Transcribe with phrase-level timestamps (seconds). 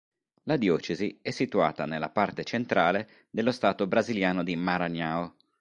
[0.45, 5.31] La diocesi è situata nella parte centrale dello Stato brasiliano di Maranhão.